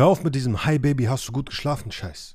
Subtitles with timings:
[0.00, 2.34] Hör auf mit diesem Hi Baby, hast du gut geschlafen, Scheiß.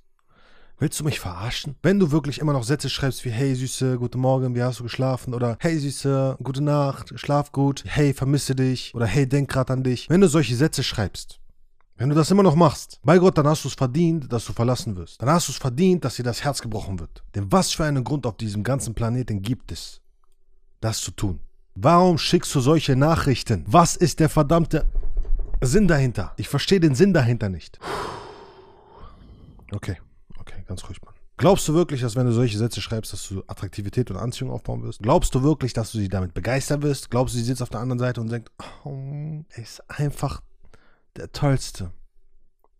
[0.77, 1.73] Willst du mich verarschen?
[1.81, 4.83] Wenn du wirklich immer noch Sätze schreibst wie Hey Süße, guten Morgen, wie hast du
[4.83, 5.33] geschlafen?
[5.33, 7.83] Oder Hey Süße, gute Nacht, schlaf gut.
[7.87, 8.93] Hey, vermisse dich.
[8.93, 10.07] Oder Hey, denk grad an dich.
[10.11, 11.39] Wenn du solche Sätze schreibst,
[11.97, 14.53] wenn du das immer noch machst, bei Gott, dann hast du es verdient, dass du
[14.53, 15.19] verlassen wirst.
[15.19, 17.23] Dann hast du es verdient, dass dir das Herz gebrochen wird.
[17.33, 20.01] Denn was für einen Grund auf diesem ganzen Planeten gibt es,
[20.81, 21.39] das zu tun?
[21.73, 23.63] Warum schickst du solche Nachrichten?
[23.65, 24.85] Was ist der verdammte
[25.61, 26.33] Sinn dahinter?
[26.37, 27.79] Ich verstehe den Sinn dahinter nicht.
[29.71, 29.97] Okay.
[30.37, 31.13] Okay, ganz ruhig, Mann.
[31.37, 34.83] Glaubst du wirklich, dass wenn du solche Sätze schreibst, dass du Attraktivität und Anziehung aufbauen
[34.83, 35.01] wirst?
[35.01, 37.11] Glaubst du wirklich, dass du sie damit begeistern wirst?
[37.11, 38.51] Glaubst du, sie sitzt auf der anderen Seite und denkt,
[38.85, 40.41] oh, er ist einfach
[41.17, 41.91] der Tollste.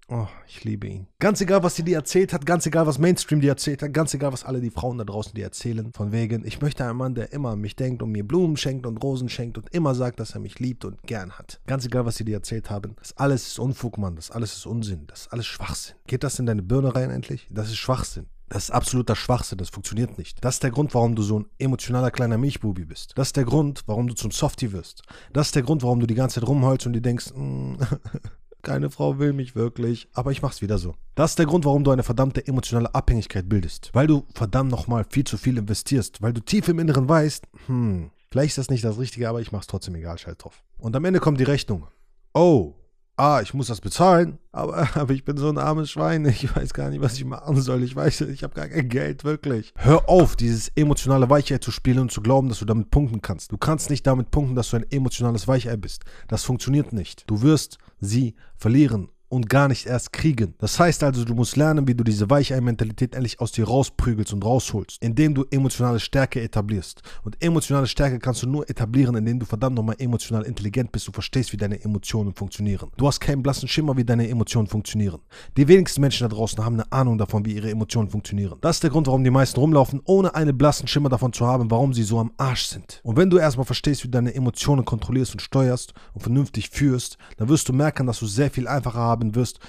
[0.07, 1.07] Oh, ich liebe ihn.
[1.19, 4.13] Ganz egal, was sie dir erzählt hat, ganz egal, was Mainstream dir erzählt hat, ganz
[4.13, 7.15] egal, was alle die Frauen da draußen dir erzählen, von wegen, ich möchte einen Mann,
[7.15, 10.19] der immer an mich denkt und mir Blumen schenkt und Rosen schenkt und immer sagt,
[10.19, 11.59] dass er mich liebt und gern hat.
[11.65, 14.67] Ganz egal, was sie dir erzählt haben, das alles ist Unfug, Mann, das alles ist
[14.67, 15.95] Unsinn, das ist alles Schwachsinn.
[16.05, 17.47] Geht das in deine Birne rein endlich?
[17.49, 18.27] Das ist Schwachsinn.
[18.47, 20.45] Das ist absoluter Schwachsinn, das funktioniert nicht.
[20.45, 23.13] Das ist der Grund, warum du so ein emotionaler kleiner Milchbubi bist.
[23.15, 25.01] Das ist der Grund, warum du zum Softie wirst.
[25.33, 27.73] Das ist der Grund, warum du die ganze Zeit rumholst und dir denkst, mm,
[28.65, 30.95] keine Frau will mich wirklich, aber ich mach's wieder so.
[31.13, 33.91] Das ist der Grund, warum du eine verdammte emotionale Abhängigkeit bildest.
[33.93, 36.21] Weil du verdammt nochmal viel zu viel investierst.
[36.21, 39.53] Weil du tief im Inneren weißt, hm, vielleicht ist das nicht das Richtige, aber ich
[39.53, 40.63] mach's trotzdem egal, schalt drauf.
[40.77, 41.87] Und am Ende kommt die Rechnung.
[42.33, 42.73] Oh,
[43.17, 46.73] ah, ich muss das bezahlen, aber, aber ich bin so ein armes Schwein, ich weiß
[46.73, 47.83] gar nicht, was ich machen soll.
[47.83, 49.73] Ich weiß, ich habe gar kein Geld, wirklich.
[49.77, 53.51] Hör auf, dieses emotionale Weichei zu spielen und zu glauben, dass du damit punkten kannst.
[53.51, 56.03] Du kannst nicht damit punkten, dass du ein emotionales Weichei bist.
[56.27, 57.29] Das funktioniert nicht.
[57.29, 60.53] Du wirst sie verlieren und gar nicht erst kriegen.
[60.59, 64.45] Das heißt also, du musst lernen, wie du diese Weichei-Mentalität endlich aus dir rausprügelst und
[64.45, 67.01] rausholst, indem du emotionale Stärke etablierst.
[67.23, 71.07] Und emotionale Stärke kannst du nur etablieren, indem du verdammt nochmal emotional intelligent bist.
[71.07, 72.89] Du verstehst, wie deine Emotionen funktionieren.
[72.97, 75.19] Du hast keinen blassen Schimmer, wie deine Emotionen funktionieren.
[75.57, 78.57] Die wenigsten Menschen da draußen haben eine Ahnung davon, wie ihre Emotionen funktionieren.
[78.61, 81.71] Das ist der Grund, warum die meisten rumlaufen, ohne einen blassen Schimmer davon zu haben,
[81.71, 82.99] warum sie so am Arsch sind.
[83.03, 87.17] Und wenn du erstmal verstehst, wie du deine Emotionen kontrollierst und steuerst und vernünftig führst,
[87.37, 89.59] dann wirst du merken, dass du sehr viel einfacher haben wirst,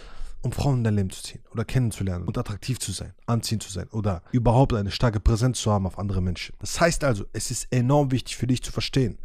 [0.42, 3.72] um Frauen in dein Leben zu ziehen oder kennenzulernen und attraktiv zu sein, anziehend zu
[3.72, 6.54] sein oder überhaupt eine starke Präsenz zu haben auf andere Menschen.
[6.60, 9.18] Das heißt also, es ist enorm wichtig für dich zu verstehen,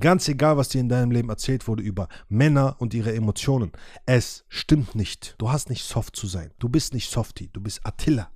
[0.00, 3.72] ganz egal, was dir in deinem Leben erzählt wurde über Männer und ihre Emotionen,
[4.06, 5.34] es stimmt nicht.
[5.38, 6.52] Du hast nicht soft zu sein.
[6.58, 8.30] Du bist nicht Softie, du bist Attila,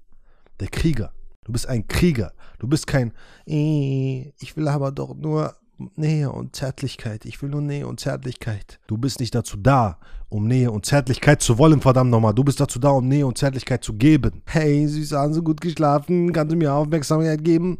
[0.58, 1.12] der Krieger.
[1.44, 2.32] Du bist ein Krieger.
[2.60, 3.12] Du bist kein,
[3.47, 5.56] äh, ich will aber doch nur
[5.97, 7.25] Nähe und Zärtlichkeit.
[7.25, 8.81] Ich will nur Nähe und Zärtlichkeit.
[8.87, 9.98] Du bist nicht dazu da,
[10.28, 12.34] um Nähe und Zärtlichkeit zu wollen, verdammt nochmal.
[12.34, 14.43] Du bist dazu da, um Nähe und Zärtlichkeit zu geben.
[14.47, 16.32] Hey, Süße, haben Sie gut geschlafen?
[16.32, 17.78] Kannst du mir Aufmerksamkeit geben?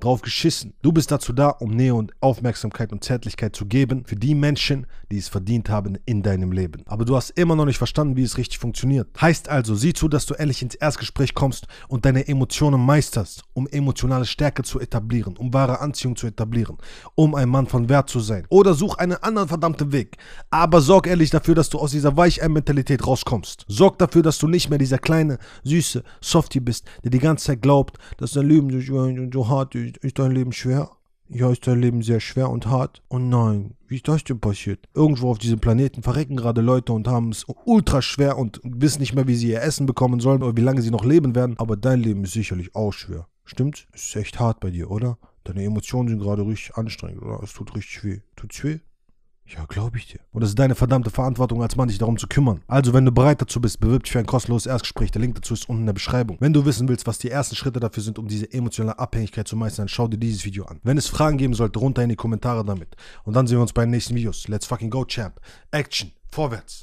[0.00, 0.74] Drauf geschissen.
[0.80, 4.86] Du bist dazu da, um Nähe und Aufmerksamkeit und Zärtlichkeit zu geben für die Menschen,
[5.10, 6.82] die es verdient haben in deinem Leben.
[6.86, 9.08] Aber du hast immer noch nicht verstanden, wie es richtig funktioniert.
[9.20, 13.66] Heißt also, sieh zu, dass du ehrlich ins Erstgespräch kommst und deine Emotionen meisterst, um
[13.66, 16.78] emotionale Stärke zu etablieren, um wahre Anziehung zu etablieren,
[17.16, 18.46] um ein Mann von Wert zu sein.
[18.50, 20.16] Oder such einen anderen verdammten Weg.
[20.50, 23.64] Aber sorg ehrlich dafür, dass du aus dieser Weichei-Mentalität rauskommst.
[23.66, 27.62] Sorg dafür, dass du nicht mehr dieser kleine, süße Softie bist, der die ganze Zeit
[27.62, 30.90] glaubt, dass dein Leben so hart ist ist dein Leben schwer?
[31.30, 33.02] Ja, ist dein Leben sehr schwer und hart?
[33.10, 34.88] Oh nein, wie ist das denn passiert?
[34.94, 39.14] Irgendwo auf diesem Planeten verrecken gerade Leute und haben es ultra schwer und wissen nicht
[39.14, 41.54] mehr, wie sie ihr Essen bekommen sollen oder wie lange sie noch leben werden.
[41.58, 43.28] Aber dein Leben ist sicherlich auch schwer.
[43.44, 43.88] Stimmt?
[43.92, 45.18] Es ist echt hart bei dir, oder?
[45.44, 47.42] Deine Emotionen sind gerade richtig anstrengend, oder?
[47.42, 48.20] Es tut richtig weh.
[48.36, 48.80] Tut's weh?
[49.54, 50.20] Ja, glaube ich dir.
[50.30, 52.60] Und es ist deine verdammte Verantwortung als Mann, dich darum zu kümmern.
[52.66, 55.10] Also, wenn du bereit dazu bist, bewirb dich für ein kostenloses Erstgespräch.
[55.10, 56.36] Der Link dazu ist unten in der Beschreibung.
[56.40, 59.56] Wenn du wissen willst, was die ersten Schritte dafür sind, um diese emotionale Abhängigkeit zu
[59.56, 60.80] meistern, dann schau dir dieses Video an.
[60.82, 62.94] Wenn es Fragen geben sollte, runter in die Kommentare damit.
[63.24, 64.48] Und dann sehen wir uns bei den nächsten Videos.
[64.48, 65.40] Let's fucking go, Champ.
[65.70, 66.12] Action.
[66.30, 66.76] Vorwärts.